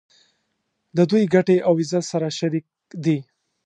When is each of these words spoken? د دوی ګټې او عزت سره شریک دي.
د 0.97 0.99
دوی 1.09 1.23
ګټې 1.33 1.57
او 1.67 1.73
عزت 1.81 2.03
سره 2.11 2.27
شریک 2.37 2.65
دي. 3.03 3.17